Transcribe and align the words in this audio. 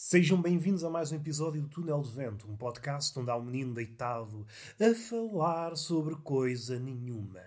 Sejam 0.00 0.40
bem-vindos 0.40 0.84
a 0.84 0.88
mais 0.88 1.10
um 1.10 1.16
episódio 1.16 1.60
do 1.60 1.68
Túnel 1.68 2.00
de 2.02 2.12
Vento, 2.12 2.48
um 2.48 2.56
podcast 2.56 3.18
onde 3.18 3.32
há 3.32 3.36
um 3.36 3.42
menino 3.42 3.74
deitado 3.74 4.46
a 4.80 4.94
falar 4.94 5.76
sobre 5.76 6.14
coisa 6.14 6.78
nenhuma. 6.78 7.42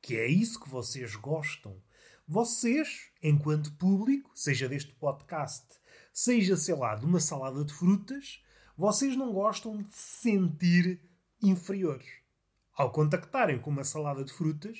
Que 0.00 0.16
é 0.16 0.28
isso 0.28 0.60
que 0.60 0.68
vocês 0.68 1.16
gostam. 1.16 1.82
Vocês, 2.28 3.10
enquanto 3.20 3.74
público, 3.74 4.30
seja 4.36 4.68
deste 4.68 4.94
podcast, 4.94 5.66
seja, 6.12 6.56
sei 6.56 6.76
lá, 6.76 6.94
de 6.94 7.04
uma 7.04 7.18
salada 7.18 7.64
de 7.64 7.74
frutas, 7.74 8.40
vocês 8.78 9.16
não 9.16 9.32
gostam 9.32 9.82
de 9.82 9.92
se 9.92 10.20
sentir 10.20 11.00
inferiores. 11.42 12.06
Ao 12.72 12.92
contactarem 12.92 13.58
com 13.58 13.70
uma 13.70 13.84
salada 13.84 14.22
de 14.22 14.32
frutas, 14.32 14.78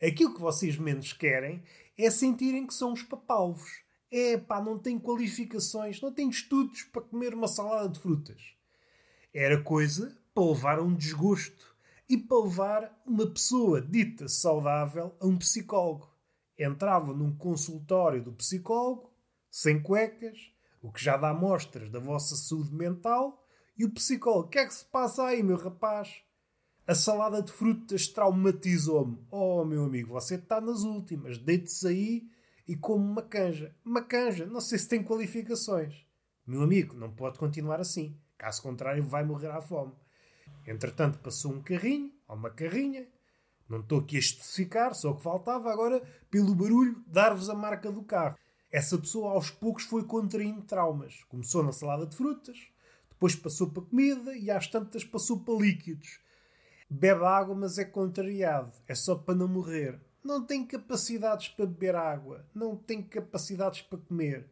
aquilo 0.00 0.34
que 0.34 0.40
vocês 0.40 0.78
menos 0.78 1.12
querem 1.12 1.64
é 1.98 2.08
sentirem 2.08 2.64
que 2.64 2.74
são 2.74 2.92
os 2.92 3.02
papalvos 3.02 3.87
é 4.10 4.36
pá, 4.36 4.60
não 4.60 4.78
tem 4.78 4.98
qualificações, 4.98 6.00
não 6.00 6.12
tem 6.12 6.28
estudos 6.28 6.82
para 6.84 7.02
comer 7.02 7.34
uma 7.34 7.48
salada 7.48 7.88
de 7.88 8.00
frutas. 8.00 8.54
Era 9.32 9.62
coisa 9.62 10.16
para 10.34 10.44
levar 10.44 10.78
a 10.78 10.82
um 10.82 10.94
desgosto 10.94 11.76
e 12.08 12.16
para 12.16 12.38
levar 12.38 13.02
uma 13.06 13.26
pessoa 13.26 13.80
dita 13.80 14.28
saudável 14.28 15.14
a 15.20 15.26
um 15.26 15.36
psicólogo. 15.36 16.08
Entrava 16.58 17.12
num 17.12 17.36
consultório 17.36 18.22
do 18.22 18.32
psicólogo, 18.32 19.12
sem 19.50 19.80
cuecas, 19.80 20.52
o 20.82 20.90
que 20.90 21.02
já 21.02 21.16
dá 21.16 21.34
mostras 21.34 21.90
da 21.90 21.98
vossa 21.98 22.34
saúde 22.34 22.74
mental, 22.74 23.44
e 23.76 23.84
o 23.84 23.90
psicólogo, 23.90 24.46
o 24.46 24.48
que 24.48 24.58
é 24.58 24.66
que 24.66 24.74
se 24.74 24.84
passa 24.86 25.24
aí, 25.24 25.42
meu 25.42 25.56
rapaz? 25.56 26.22
A 26.86 26.94
salada 26.94 27.42
de 27.42 27.52
frutas 27.52 28.08
traumatizou-me. 28.08 29.18
Oh, 29.30 29.64
meu 29.64 29.84
amigo, 29.84 30.14
você 30.14 30.36
está 30.36 30.60
nas 30.60 30.82
últimas, 30.82 31.36
deite-se 31.36 31.86
aí 31.86 32.28
e 32.68 32.76
como 32.76 33.02
uma 33.02 33.22
canja. 33.22 33.74
Uma 33.82 34.02
canja, 34.02 34.44
não 34.44 34.60
sei 34.60 34.78
se 34.78 34.86
tem 34.86 35.02
qualificações. 35.02 36.06
Meu 36.46 36.62
amigo, 36.62 36.94
não 36.94 37.10
pode 37.10 37.38
continuar 37.38 37.80
assim. 37.80 38.14
Caso 38.36 38.62
contrário, 38.62 39.02
vai 39.02 39.24
morrer 39.24 39.50
à 39.50 39.60
fome. 39.62 39.92
Entretanto, 40.66 41.18
passou 41.18 41.52
um 41.52 41.62
carrinho, 41.62 42.12
ou 42.28 42.36
uma 42.36 42.50
carrinha. 42.50 43.08
Não 43.68 43.80
estou 43.80 44.00
aqui 44.00 44.16
a 44.16 44.20
especificar, 44.20 44.94
só 44.94 45.14
que 45.14 45.22
faltava 45.22 45.72
agora, 45.72 46.02
pelo 46.30 46.54
barulho, 46.54 47.02
dar-vos 47.06 47.48
a 47.48 47.54
marca 47.54 47.90
do 47.90 48.02
carro. 48.02 48.36
Essa 48.70 48.98
pessoa 48.98 49.32
aos 49.32 49.50
poucos 49.50 49.84
foi 49.84 50.04
contraindo 50.04 50.62
traumas. 50.62 51.24
Começou 51.28 51.62
na 51.62 51.72
salada 51.72 52.06
de 52.06 52.14
frutas, 52.14 52.58
depois 53.08 53.34
passou 53.34 53.70
para 53.70 53.82
comida 53.82 54.36
e 54.36 54.50
às 54.50 54.66
tantas 54.66 55.04
passou 55.04 55.40
para 55.40 55.54
líquidos. 55.54 56.20
Bebe 56.88 57.24
água, 57.24 57.54
mas 57.54 57.78
é 57.78 57.84
contrariado. 57.84 58.72
É 58.86 58.94
só 58.94 59.14
para 59.14 59.34
não 59.34 59.48
morrer 59.48 59.98
não 60.22 60.44
tem 60.44 60.66
capacidades 60.66 61.48
para 61.48 61.66
beber 61.66 61.94
água, 61.94 62.46
não 62.54 62.76
tem 62.76 63.02
capacidades 63.02 63.82
para 63.82 63.98
comer, 63.98 64.48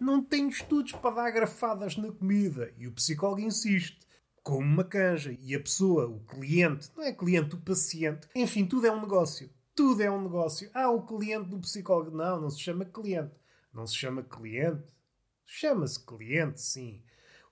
não 0.00 0.22
tem 0.22 0.48
estudos 0.48 0.92
para 0.92 1.14
dar 1.14 1.30
grafadas 1.30 1.96
na 1.96 2.12
comida. 2.12 2.72
E 2.76 2.86
o 2.86 2.92
psicólogo 2.92 3.40
insiste, 3.40 3.98
como 4.42 4.60
uma 4.60 4.84
canja. 4.84 5.36
E 5.40 5.54
a 5.54 5.60
pessoa, 5.60 6.06
o 6.06 6.20
cliente, 6.20 6.90
não 6.96 7.04
é 7.04 7.12
cliente, 7.12 7.54
o 7.54 7.60
paciente, 7.60 8.28
enfim, 8.34 8.66
tudo 8.66 8.86
é 8.86 8.92
um 8.92 9.00
negócio. 9.00 9.50
Tudo 9.74 10.02
é 10.02 10.10
um 10.10 10.22
negócio. 10.22 10.70
Ah, 10.74 10.90
o 10.90 11.06
cliente 11.06 11.50
do 11.50 11.60
psicólogo. 11.60 12.16
Não, 12.16 12.40
não 12.40 12.50
se 12.50 12.60
chama 12.60 12.84
cliente. 12.84 13.34
Não 13.72 13.86
se 13.86 13.94
chama 13.94 14.22
cliente. 14.22 14.92
Chama-se 15.44 16.04
cliente, 16.04 16.60
sim. 16.60 17.02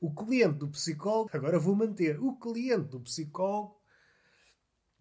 O 0.00 0.12
cliente 0.12 0.58
do 0.58 0.68
psicólogo, 0.68 1.30
agora 1.32 1.58
vou 1.58 1.74
manter, 1.74 2.20
o 2.20 2.36
cliente 2.36 2.88
do 2.88 3.00
psicólogo 3.00 3.76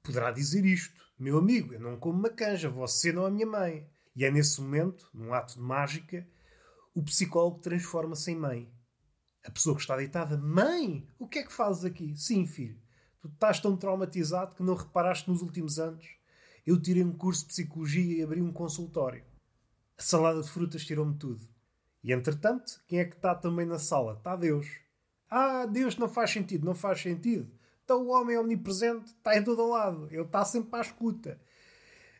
poderá 0.05 0.31
dizer 0.31 0.63
isto. 0.65 1.03
Meu 1.17 1.37
amigo, 1.37 1.73
eu 1.73 1.79
não 1.79 1.97
como 1.97 2.19
uma 2.19 2.29
canja, 2.29 2.69
você 2.69 3.11
não 3.11 3.25
é 3.25 3.31
minha 3.31 3.47
mãe. 3.47 3.89
E 4.15 4.23
é 4.23 4.31
nesse 4.31 4.61
momento, 4.61 5.09
num 5.13 5.33
ato 5.33 5.55
de 5.55 5.59
mágica, 5.59 6.25
o 6.93 7.03
psicólogo 7.03 7.59
transforma-se 7.59 8.31
em 8.31 8.35
mãe. 8.35 8.71
A 9.43 9.51
pessoa 9.51 9.75
que 9.75 9.81
está 9.81 9.97
deitada, 9.97 10.37
mãe, 10.37 11.07
o 11.19 11.27
que 11.27 11.39
é 11.39 11.43
que 11.43 11.51
fazes 11.51 11.83
aqui? 11.83 12.15
Sim, 12.15 12.45
filho, 12.47 12.79
tu 13.19 13.27
estás 13.27 13.59
tão 13.59 13.75
traumatizado 13.75 14.55
que 14.55 14.63
não 14.63 14.75
reparaste 14.75 15.29
nos 15.29 15.41
últimos 15.41 15.79
anos. 15.79 16.05
Eu 16.65 16.81
tirei 16.81 17.03
um 17.03 17.11
curso 17.11 17.41
de 17.41 17.49
psicologia 17.49 18.17
e 18.17 18.23
abri 18.23 18.41
um 18.41 18.51
consultório. 18.51 19.23
A 19.97 20.01
salada 20.01 20.41
de 20.41 20.49
frutas 20.49 20.85
tirou-me 20.85 21.17
tudo. 21.17 21.47
E 22.03 22.11
entretanto, 22.11 22.81
quem 22.87 22.99
é 22.99 23.05
que 23.05 23.15
está 23.15 23.35
também 23.35 23.65
na 23.65 23.79
sala? 23.79 24.13
Está 24.13 24.35
Deus. 24.35 24.67
Ah, 25.29 25.65
Deus 25.65 25.97
não 25.97 26.07
faz 26.07 26.31
sentido, 26.31 26.65
não 26.65 26.75
faz 26.75 27.01
sentido. 27.01 27.51
Então 27.85 28.01
o 28.01 28.07
homem 28.07 28.35
é 28.35 28.39
omnipresente 28.39 29.11
está 29.11 29.37
em 29.37 29.43
todo 29.43 29.69
lado. 29.69 30.07
Ele 30.11 30.23
está 30.23 30.43
sempre 30.43 30.75
à 30.75 30.81
escuta. 30.81 31.39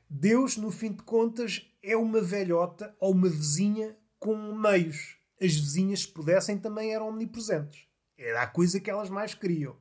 Deus, 0.07 0.55
no 0.57 0.69
fim 0.69 0.91
de 0.91 1.01
contas, 1.01 1.67
é 1.81 1.97
uma 1.97 2.21
velhota 2.21 2.95
ou 2.99 3.11
uma 3.11 3.27
vizinha 3.27 3.97
com 4.19 4.35
meios. 4.53 5.17
As 5.41 5.55
vizinhas, 5.55 6.01
se 6.01 6.07
pudessem, 6.07 6.59
também 6.59 6.93
eram 6.93 7.09
omnipresentes. 7.09 7.87
Era 8.15 8.43
a 8.43 8.47
coisa 8.47 8.79
que 8.79 8.91
elas 8.91 9.09
mais 9.09 9.33
queriam. 9.33 9.75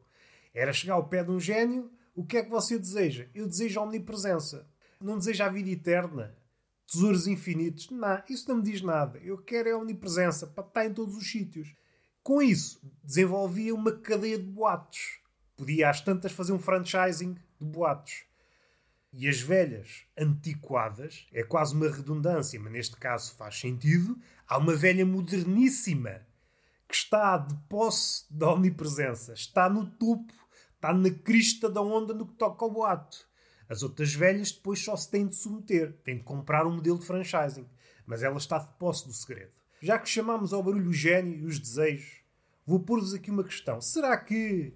Era 0.54 0.72
chegar 0.72 0.94
ao 0.94 1.06
pé 1.06 1.22
de 1.22 1.30
um 1.30 1.38
gênio. 1.38 1.92
O 2.14 2.24
que 2.24 2.38
é 2.38 2.42
que 2.42 2.50
você 2.50 2.78
deseja? 2.78 3.28
Eu 3.34 3.46
desejo 3.46 3.78
a 3.78 3.82
omnipresença. 3.82 4.66
Não 4.98 5.18
desejo 5.18 5.44
a 5.44 5.50
vida 5.50 5.68
eterna. 5.68 6.34
Tesouros 6.90 7.26
infinitos. 7.26 7.90
Não, 7.90 8.22
isso 8.26 8.48
não 8.48 8.56
me 8.56 8.62
diz 8.62 8.80
nada. 8.80 9.18
Eu 9.18 9.36
quero 9.36 9.68
é 9.68 9.72
a 9.72 9.76
omnipresença 9.78 10.46
para 10.46 10.66
estar 10.66 10.86
em 10.86 10.94
todos 10.94 11.14
os 11.14 11.30
sítios. 11.30 11.76
Com 12.22 12.40
isso, 12.40 12.80
desenvolvia 13.02 13.74
uma 13.74 13.92
cadeia 13.92 14.38
de 14.38 14.44
boatos 14.44 15.22
Podia 15.56 15.88
às 15.88 16.00
tantas 16.00 16.32
fazer 16.32 16.52
um 16.52 16.58
franchising 16.58 17.34
de 17.60 17.66
boatos. 17.66 18.24
E 19.12 19.28
as 19.28 19.40
velhas 19.40 20.02
antiquadas, 20.18 21.26
é 21.32 21.44
quase 21.44 21.74
uma 21.74 21.88
redundância, 21.88 22.58
mas 22.58 22.72
neste 22.72 22.96
caso 22.96 23.34
faz 23.36 23.60
sentido, 23.60 24.18
há 24.48 24.58
uma 24.58 24.74
velha 24.74 25.06
moderníssima 25.06 26.26
que 26.88 26.94
está 26.94 27.38
de 27.38 27.54
posse 27.68 28.24
da 28.28 28.52
omnipresença, 28.52 29.32
está 29.32 29.68
no 29.68 29.86
topo, 29.86 30.32
está 30.74 30.92
na 30.92 31.10
crista 31.10 31.70
da 31.70 31.80
onda 31.80 32.12
no 32.12 32.26
que 32.26 32.34
toca 32.34 32.64
ao 32.64 32.70
boato. 32.70 33.28
As 33.68 33.82
outras 33.82 34.12
velhas 34.12 34.50
depois 34.50 34.80
só 34.80 34.96
se 34.96 35.10
têm 35.10 35.26
de 35.26 35.36
submeter, 35.36 35.92
têm 36.04 36.18
de 36.18 36.24
comprar 36.24 36.66
um 36.66 36.74
modelo 36.74 36.98
de 36.98 37.06
franchising, 37.06 37.68
mas 38.04 38.22
ela 38.22 38.36
está 38.36 38.58
de 38.58 38.72
posse 38.74 39.06
do 39.06 39.12
segredo. 39.12 39.52
Já 39.80 39.98
que 39.98 40.08
chamamos 40.08 40.52
ao 40.52 40.62
barulho 40.62 40.90
o 40.90 40.92
gênio 40.92 41.38
e 41.38 41.46
os 41.46 41.58
desejos, 41.58 42.22
vou 42.66 42.80
pôr-vos 42.80 43.14
aqui 43.14 43.30
uma 43.30 43.44
questão. 43.44 43.80
Será 43.80 44.16
que 44.16 44.74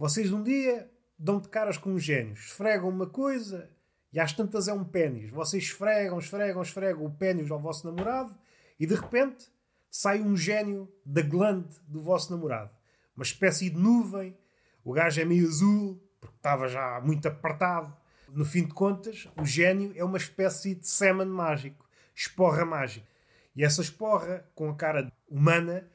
vocês 0.00 0.32
um 0.32 0.42
dia 0.42 0.90
dão 1.18 1.38
de 1.38 1.50
caras 1.50 1.76
com 1.76 1.98
gênio, 1.98 2.32
esfregam 2.32 2.88
uma 2.88 3.06
coisa 3.06 3.68
e 4.10 4.18
às 4.18 4.32
tantas 4.32 4.66
é 4.66 4.72
um 4.72 4.82
pênis. 4.82 5.30
Vocês 5.30 5.64
esfregam, 5.64 6.18
esfregam, 6.18 6.62
esfregam 6.62 7.04
o 7.04 7.10
pênis 7.10 7.50
ao 7.50 7.60
vosso 7.60 7.86
namorado 7.86 8.34
e 8.78 8.86
de 8.86 8.94
repente 8.94 9.52
sai 9.90 10.22
um 10.22 10.34
gênio 10.34 10.90
da 11.04 11.20
glande 11.20 11.78
do 11.86 12.00
vosso 12.00 12.34
namorado. 12.34 12.70
Uma 13.14 13.24
espécie 13.24 13.68
de 13.68 13.76
nuvem. 13.76 14.34
O 14.82 14.94
gajo 14.94 15.20
é 15.20 15.24
meio 15.26 15.46
azul, 15.46 16.02
porque 16.18 16.36
estava 16.36 16.66
já 16.66 16.98
muito 17.02 17.28
apertado. 17.28 17.94
No 18.30 18.46
fim 18.46 18.64
de 18.64 18.72
contas, 18.72 19.28
o 19.36 19.44
gênio 19.44 19.92
é 19.94 20.02
uma 20.02 20.16
espécie 20.16 20.76
de 20.76 20.88
semen 20.88 21.26
mágico, 21.26 21.86
esporra 22.14 22.64
mágica. 22.64 23.06
E 23.54 23.62
essa 23.62 23.82
esporra, 23.82 24.48
com 24.54 24.70
a 24.70 24.74
cara 24.74 25.12
humana, 25.28 25.86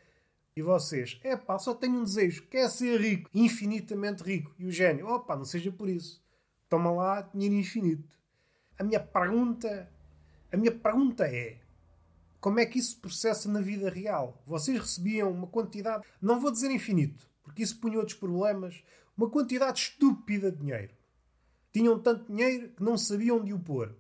e 0.56 0.62
vocês, 0.62 1.20
é 1.22 1.36
pá, 1.36 1.60
só 1.60 1.74
tenho 1.74 1.96
um 1.96 2.04
desejo, 2.04 2.48
quer 2.48 2.70
ser 2.70 3.00
rico, 3.02 3.30
infinitamente 3.34 4.24
rico. 4.24 4.56
E 4.58 4.66
o 4.66 4.72
gênio, 4.72 5.06
opa, 5.08 5.36
não 5.36 5.44
seja 5.44 5.70
por 5.70 5.90
isso. 5.90 6.24
Toma 6.70 6.92
lá 6.92 7.22
dinheiro 7.22 7.56
infinito. 7.56 8.18
A 8.80 8.84
minha 8.84 9.02
pergunta, 9.02 9.92
a 10.50 10.56
minha 10.56 10.72
pergunta 10.72 11.28
é, 11.28 11.60
como 12.40 12.60
é 12.60 12.66
que 12.66 12.80
isso 12.80 12.92
se 12.92 12.98
processa 13.02 13.52
na 13.52 13.60
vida 13.60 13.90
real? 13.90 14.42
Vocês 14.46 14.80
recebiam 14.80 15.30
uma 15.30 15.48
quantidade, 15.48 16.06
não 16.22 16.40
vou 16.40 16.52
dizer 16.52 16.72
infinito, 16.72 17.30
porque 17.44 17.62
isso 17.62 17.78
punha 17.82 18.00
outros 18.00 18.18
problemas, 18.18 18.82
uma 19.18 19.30
quantidade 19.30 19.80
estúpida 19.80 20.52
de 20.52 20.60
dinheiro. 20.60 20.94
Tinham 21.74 22.00
tanto 22.00 22.32
dinheiro 22.32 22.70
que 22.70 22.82
não 22.82 22.98
sabiam 22.98 23.40
onde 23.40 23.54
o 23.54 23.60
pôr. 23.60 23.94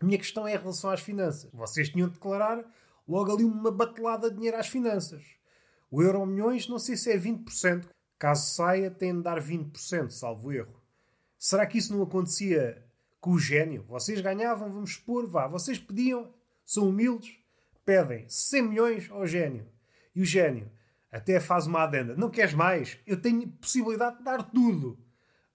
A 0.00 0.04
minha 0.04 0.16
questão 0.16 0.48
é 0.48 0.54
em 0.54 0.58
relação 0.58 0.88
às 0.88 1.00
finanças. 1.00 1.50
Vocês 1.52 1.90
tinham 1.90 2.08
de 2.08 2.14
declarar 2.14 2.64
logo 3.06 3.30
ali 3.32 3.44
uma 3.44 3.70
batelada 3.70 4.30
de 4.30 4.36
dinheiro 4.36 4.56
às 4.56 4.68
finanças. 4.68 5.37
O 5.90 6.02
euro 6.02 6.24
milhões, 6.26 6.68
não 6.68 6.78
sei 6.78 6.96
se 6.96 7.10
é 7.10 7.18
20%. 7.18 7.86
Caso 8.18 8.54
saia, 8.54 8.90
tem 8.90 9.14
de 9.14 9.22
dar 9.22 9.40
20%, 9.40 10.10
salvo 10.10 10.52
erro. 10.52 10.82
Será 11.38 11.64
que 11.66 11.78
isso 11.78 11.94
não 11.94 12.02
acontecia 12.02 12.84
com 13.20 13.30
o 13.30 13.38
gênio? 13.38 13.84
Vocês 13.88 14.20
ganhavam, 14.20 14.72
vamos 14.72 14.90
expor, 14.90 15.26
vá. 15.26 15.46
Vocês 15.46 15.78
pediam, 15.78 16.32
são 16.64 16.88
humildes, 16.88 17.36
pedem 17.84 18.28
100 18.28 18.62
milhões 18.62 19.10
ao 19.10 19.26
gênio. 19.26 19.66
E 20.14 20.20
o 20.20 20.24
gênio 20.24 20.68
até 21.12 21.40
faz 21.40 21.66
uma 21.66 21.84
adenda. 21.84 22.16
Não 22.16 22.28
queres 22.28 22.54
mais? 22.54 22.98
Eu 23.06 23.20
tenho 23.20 23.48
possibilidade 23.48 24.18
de 24.18 24.24
dar 24.24 24.42
tudo. 24.42 24.98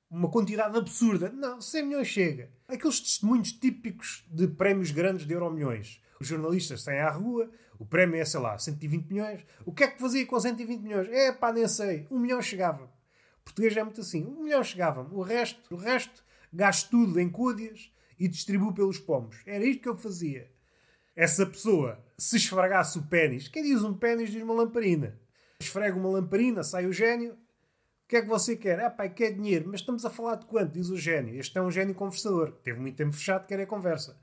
Uma 0.10 0.30
quantidade 0.30 0.78
absurda. 0.78 1.30
Não, 1.30 1.60
100 1.60 1.84
milhões 1.86 2.08
chega. 2.08 2.50
Aqueles 2.68 3.00
testemunhos 3.00 3.52
típicos 3.52 4.26
de 4.32 4.48
prémios 4.48 4.92
grandes 4.92 5.28
de 5.28 5.34
euro 5.34 5.52
milhões. 5.52 6.02
Os 6.24 6.30
jornalistas 6.30 6.82
saem 6.84 7.02
à 7.02 7.10
rua, 7.10 7.52
o 7.78 7.86
prémio 7.86 8.16
é, 8.16 8.24
sei 8.24 8.40
lá, 8.40 8.58
120 8.58 9.10
milhões. 9.10 9.46
O 9.66 9.74
que 9.74 9.84
é 9.84 9.88
que 9.90 10.00
fazia 10.00 10.26
com 10.26 10.40
120 10.40 10.80
milhões? 10.80 11.10
É 11.10 11.34
pá, 11.34 11.52
nem 11.52 11.68
sei. 11.68 12.08
Um 12.10 12.18
milhão 12.18 12.42
chegava. 12.42 12.86
O 12.86 13.44
português 13.44 13.76
é 13.76 13.84
muito 13.84 14.00
assim. 14.00 14.24
Um 14.26 14.44
milhão 14.44 14.64
chegava. 14.64 15.02
O 15.12 15.22
resto, 15.22 15.62
o 15.70 15.78
resto, 15.78 16.24
gasto 16.54 16.90
tudo 16.90 17.20
em 17.20 17.30
cúdias 17.30 17.92
e 18.18 18.30
distribuo 18.30 18.74
pelos 18.74 18.98
pomos. 18.98 19.36
Era 19.46 19.66
isto 19.66 19.82
que 19.82 19.90
eu 19.90 19.98
fazia. 19.98 20.50
essa 21.14 21.46
pessoa 21.46 22.02
se 22.18 22.38
esfregasse 22.38 22.98
o 22.98 23.04
pênis, 23.04 23.50
quem 23.50 23.62
diz 23.62 23.84
um 23.84 23.94
pênis 23.94 24.32
diz 24.32 24.42
uma 24.42 24.54
lamparina. 24.54 25.20
Esfrega 25.60 25.98
uma 25.98 26.10
lamparina, 26.10 26.64
sai 26.64 26.86
o 26.86 26.94
gênio. 26.94 27.34
O 27.34 28.08
que 28.08 28.16
é 28.16 28.22
que 28.22 28.30
você 28.30 28.56
quer? 28.56 28.80
Ah, 28.80 28.90
pai, 28.90 29.10
quer 29.10 29.32
dinheiro, 29.32 29.68
mas 29.68 29.82
estamos 29.82 30.06
a 30.06 30.10
falar 30.10 30.36
de 30.36 30.46
quanto? 30.46 30.72
Diz 30.72 30.88
o 30.88 30.98
gênio. 30.98 31.36
Este 31.38 31.58
é 31.58 31.62
um 31.62 31.70
gênio 31.70 31.94
conversador. 31.94 32.54
Teve 32.64 32.80
muito 32.80 32.96
tempo 32.96 33.12
fechado, 33.12 33.46
quer 33.46 33.60
é 33.60 33.66
conversa. 33.66 34.18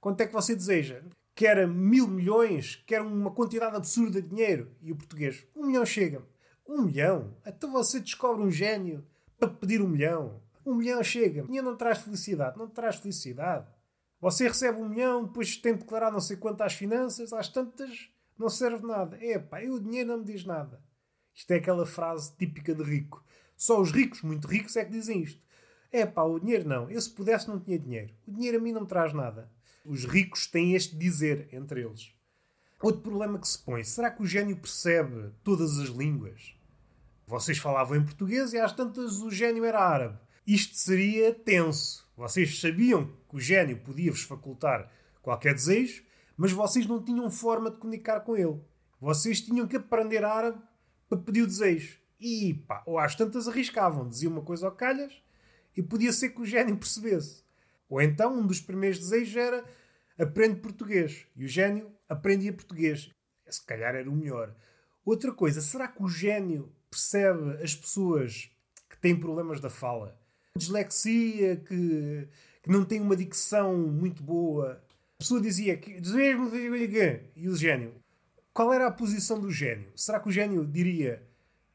Quanto 0.00 0.20
é 0.20 0.26
que 0.26 0.32
você 0.32 0.54
deseja? 0.54 1.02
Quer 1.40 1.66
mil 1.66 2.06
milhões? 2.06 2.84
Quer 2.86 3.00
uma 3.00 3.30
quantidade 3.30 3.74
absurda 3.74 4.20
de 4.20 4.28
dinheiro? 4.28 4.70
E 4.82 4.92
o 4.92 4.94
português, 4.94 5.46
um 5.56 5.68
milhão 5.68 5.86
chega-me. 5.86 6.26
Um 6.68 6.82
milhão? 6.82 7.34
Então 7.46 7.72
você 7.72 7.98
descobre 7.98 8.42
um 8.42 8.50
gênio 8.50 9.02
para 9.38 9.48
pedir 9.48 9.80
um 9.80 9.88
milhão. 9.88 10.42
Um 10.66 10.74
milhão 10.74 11.02
chega-me. 11.02 11.46
Dinheiro 11.46 11.66
não 11.66 11.78
traz 11.78 11.96
felicidade. 11.96 12.58
Não 12.58 12.68
traz 12.68 12.96
felicidade. 12.96 13.66
Você 14.20 14.48
recebe 14.48 14.82
um 14.82 14.88
milhão, 14.90 15.24
depois 15.24 15.56
tem 15.56 15.72
de 15.72 15.78
declarar 15.78 16.12
não 16.12 16.20
sei 16.20 16.36
quanto 16.36 16.60
às 16.60 16.74
finanças, 16.74 17.32
às 17.32 17.48
tantas, 17.48 18.10
não 18.38 18.50
serve 18.50 18.86
nada. 18.86 19.16
É 19.18 19.38
pá, 19.38 19.62
o 19.62 19.80
dinheiro 19.80 20.10
não 20.10 20.18
me 20.18 20.24
diz 20.26 20.44
nada. 20.44 20.78
Isto 21.34 21.52
é 21.52 21.56
aquela 21.56 21.86
frase 21.86 22.36
típica 22.36 22.74
de 22.74 22.82
rico. 22.82 23.24
Só 23.56 23.80
os 23.80 23.90
ricos, 23.90 24.20
muito 24.20 24.46
ricos, 24.46 24.76
é 24.76 24.84
que 24.84 24.90
dizem 24.90 25.22
isto. 25.22 25.40
É 25.90 26.04
pá, 26.04 26.22
o 26.22 26.38
dinheiro 26.38 26.68
não. 26.68 26.90
Eu 26.90 27.00
se 27.00 27.08
pudesse 27.08 27.48
não 27.48 27.58
tinha 27.58 27.78
dinheiro. 27.78 28.12
O 28.26 28.30
dinheiro 28.30 28.58
a 28.58 28.60
mim 28.60 28.72
não 28.72 28.82
me 28.82 28.86
traz 28.86 29.14
nada. 29.14 29.50
Os 29.84 30.04
ricos 30.04 30.46
têm 30.46 30.74
este 30.74 30.96
dizer 30.96 31.48
entre 31.52 31.82
eles. 31.82 32.12
Outro 32.82 33.02
problema 33.02 33.38
que 33.38 33.48
se 33.48 33.58
põe: 33.58 33.82
será 33.84 34.10
que 34.10 34.22
o 34.22 34.26
gênio 34.26 34.56
percebe 34.56 35.32
todas 35.42 35.78
as 35.78 35.88
línguas? 35.88 36.54
Vocês 37.26 37.58
falavam 37.58 37.96
em 37.96 38.04
português 38.04 38.52
e 38.52 38.58
às 38.58 38.72
tantas 38.72 39.20
o 39.20 39.30
gênio 39.30 39.64
era 39.64 39.80
árabe. 39.80 40.18
Isto 40.46 40.76
seria 40.76 41.32
tenso. 41.32 42.08
Vocês 42.16 42.60
sabiam 42.60 43.06
que 43.28 43.36
o 43.36 43.40
gênio 43.40 43.78
podia-vos 43.78 44.22
facultar 44.22 44.90
qualquer 45.22 45.54
desejo, 45.54 46.02
mas 46.36 46.50
vocês 46.50 46.86
não 46.86 47.02
tinham 47.02 47.30
forma 47.30 47.70
de 47.70 47.76
comunicar 47.76 48.20
com 48.20 48.36
ele. 48.36 48.60
Vocês 49.00 49.40
tinham 49.40 49.66
que 49.66 49.76
aprender 49.76 50.24
árabe 50.24 50.60
para 51.08 51.18
pedir 51.18 51.42
o 51.42 51.46
desejo. 51.46 51.98
E 52.18 52.54
pá, 52.66 52.82
ou 52.84 52.98
às 52.98 53.14
tantas 53.14 53.46
arriscavam, 53.46 54.08
diziam 54.08 54.32
uma 54.32 54.42
coisa 54.42 54.66
ao 54.66 54.72
calhas 54.72 55.12
e 55.76 55.82
podia 55.82 56.12
ser 56.12 56.30
que 56.30 56.40
o 56.40 56.46
gênio 56.46 56.76
percebesse. 56.78 57.44
Ou 57.90 58.00
então 58.00 58.38
um 58.38 58.46
dos 58.46 58.60
primeiros 58.60 59.00
desejos 59.00 59.36
era 59.36 59.64
aprende 60.18 60.60
português. 60.60 61.26
E 61.36 61.44
o 61.44 61.48
gênio 61.48 61.92
aprendia 62.08 62.52
português. 62.52 63.10
Se 63.48 63.66
calhar 63.66 63.94
era 63.94 64.08
o 64.08 64.14
melhor. 64.14 64.54
Outra 65.04 65.32
coisa, 65.32 65.60
será 65.60 65.88
que 65.88 66.02
o 66.02 66.08
gênio 66.08 66.72
percebe 66.88 67.62
as 67.62 67.74
pessoas 67.74 68.50
que 68.88 68.96
têm 68.98 69.18
problemas 69.18 69.60
da 69.60 69.68
fala? 69.68 70.16
Dislexia, 70.56 71.56
que, 71.56 72.28
que 72.62 72.70
não 72.70 72.84
têm 72.84 73.00
uma 73.00 73.16
dicção 73.16 73.76
muito 73.76 74.22
boa. 74.22 74.82
A 75.16 75.18
pessoa 75.18 75.40
dizia 75.40 75.76
que 75.76 76.00
e 77.34 77.48
o 77.48 77.56
gênio. 77.56 77.94
Qual 78.52 78.72
era 78.72 78.86
a 78.86 78.92
posição 78.92 79.40
do 79.40 79.50
gênio? 79.50 79.90
Será 79.96 80.20
que 80.20 80.28
o 80.28 80.32
gênio 80.32 80.64
diria 80.64 81.22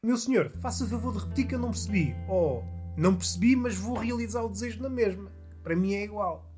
meu 0.02 0.16
senhor, 0.16 0.52
faça 0.60 0.86
favor 0.86 1.12
de 1.12 1.18
repetir 1.18 1.48
que 1.48 1.54
eu 1.56 1.58
não 1.58 1.70
percebi? 1.70 2.14
Ou 2.28 2.62
não 2.96 3.16
percebi, 3.16 3.56
mas 3.56 3.74
vou 3.74 3.98
realizar 3.98 4.42
o 4.44 4.48
desejo 4.48 4.80
na 4.80 4.88
mesma. 4.88 5.35
Para 5.66 5.74
mim 5.74 5.94
é 5.94 6.04
igual. 6.04 6.48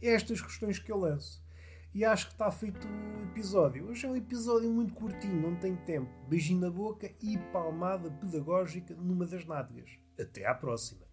É 0.00 0.14
estas 0.14 0.40
questões 0.40 0.78
que 0.78 0.90
eu 0.90 0.96
lanço. 0.96 1.44
E 1.92 2.02
acho 2.02 2.28
que 2.28 2.32
está 2.32 2.50
feito 2.50 2.88
o 2.88 3.22
episódio. 3.24 3.88
Hoje 3.88 4.06
é 4.06 4.08
um 4.08 4.16
episódio 4.16 4.70
muito 4.70 4.94
curtinho, 4.94 5.38
não 5.38 5.54
tem 5.54 5.76
tempo. 5.76 6.10
Beijinho 6.30 6.62
na 6.62 6.70
boca 6.70 7.12
e 7.20 7.36
palmada 7.52 8.10
pedagógica 8.10 8.94
numa 8.94 9.26
das 9.26 9.44
nádegas. 9.44 9.90
Até 10.18 10.46
à 10.46 10.54
próxima. 10.54 11.03